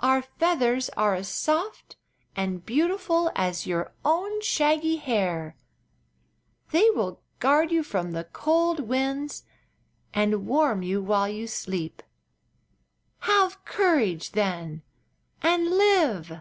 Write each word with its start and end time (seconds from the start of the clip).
Our 0.00 0.22
feathers 0.22 0.88
are 0.96 1.14
as 1.14 1.28
soft 1.28 1.96
and 2.34 2.64
beautiful 2.64 3.30
as 3.36 3.66
your 3.66 3.92
own 4.02 4.40
shaggy 4.40 4.96
hair. 4.96 5.56
They 6.70 6.88
will 6.88 7.20
guard 7.38 7.70
you 7.70 7.82
from 7.82 8.12
the 8.12 8.24
cold 8.24 8.80
winds 8.80 9.44
and 10.14 10.46
warm 10.46 10.82
you 10.82 11.02
while 11.02 11.28
you 11.28 11.46
sleep. 11.46 12.02
Have 13.18 13.62
courage, 13.66 14.30
then, 14.32 14.80
and 15.42 15.68
live!" 15.68 16.40